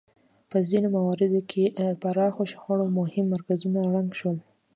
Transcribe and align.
په 0.49 0.57
ځینو 0.69 0.87
مواردو 0.95 1.41
کې 1.51 1.63
پراخو 2.01 2.43
شخړو 2.51 2.85
مهم 2.99 3.25
مرکزونه 3.33 3.79
ړنګ 3.93 4.09
شول. 4.19 4.37